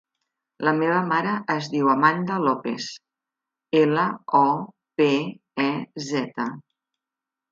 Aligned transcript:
La 0.67 0.71
meva 0.77 1.01
mare 1.09 1.33
es 1.55 1.67
diu 1.73 1.89
Amanda 1.93 2.37
Lopez: 2.45 2.87
ela, 3.81 4.05
o, 4.41 4.43
pe, 5.01 5.09
e, 5.65 5.69
zeta. 6.09 6.49